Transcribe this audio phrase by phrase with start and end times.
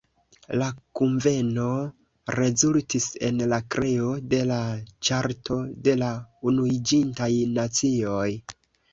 [0.59, 0.67] La
[0.99, 1.65] kunveno
[2.37, 4.57] rezultis en la kreo de la
[5.09, 5.57] Ĉarto
[5.89, 6.09] de la
[6.53, 8.25] Unuiĝintaj Nacioj.